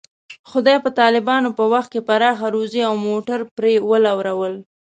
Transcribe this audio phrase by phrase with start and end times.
[0.49, 4.53] خدای په طالبانو په وخت کې پراخه روزي او موټر پرې ولورول.